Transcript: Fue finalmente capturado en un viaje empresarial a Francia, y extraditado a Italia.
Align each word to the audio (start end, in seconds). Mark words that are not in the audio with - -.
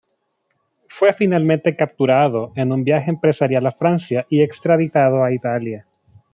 Fue 0.87 1.13
finalmente 1.13 1.75
capturado 1.75 2.53
en 2.55 2.71
un 2.71 2.83
viaje 2.83 3.11
empresarial 3.11 3.67
a 3.67 3.71
Francia, 3.71 4.25
y 4.31 4.41
extraditado 4.41 5.23
a 5.23 5.31
Italia. 5.31 5.85